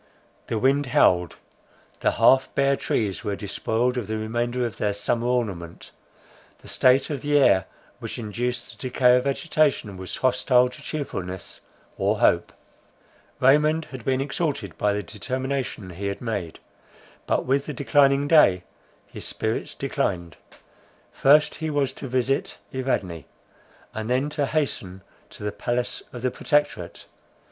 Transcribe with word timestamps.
The 0.47 0.57
wind 0.57 0.87
howled; 0.87 1.35
the 1.99 2.13
half 2.13 2.49
bare 2.55 2.75
trees 2.75 3.23
were 3.23 3.35
despoiled 3.35 3.97
of 3.97 4.07
the 4.07 4.17
remainder 4.17 4.65
of 4.65 4.77
their 4.77 4.95
summer 4.95 5.27
ornament; 5.27 5.91
the 6.61 6.67
state 6.67 7.11
of 7.11 7.21
the 7.21 7.37
air 7.37 7.65
which 7.99 8.17
induced 8.17 8.71
the 8.81 8.89
decay 8.89 9.17
of 9.17 9.25
vegetation, 9.25 9.95
was 9.97 10.17
hostile 10.17 10.69
to 10.69 10.81
cheerfulness 10.81 11.59
or 11.99 12.17
hope. 12.19 12.51
Raymond 13.39 13.85
had 13.91 14.03
been 14.03 14.21
exalted 14.21 14.75
by 14.75 14.91
the 14.93 15.03
determination 15.03 15.91
he 15.91 16.07
had 16.07 16.19
made; 16.19 16.57
but 17.27 17.45
with 17.45 17.67
the 17.67 17.71
declining 17.73 18.27
day 18.27 18.63
his 19.05 19.25
spirits 19.25 19.75
declined. 19.75 20.35
First 21.13 21.57
he 21.61 21.69
was 21.69 21.93
to 21.93 22.07
visit 22.07 22.57
Evadne, 22.73 23.25
and 23.93 24.09
then 24.09 24.31
to 24.31 24.47
hasten 24.47 25.03
to 25.29 25.43
the 25.43 25.51
palace 25.51 26.01
of 26.11 26.23
the 26.23 26.31
Protectorate. 26.31 27.05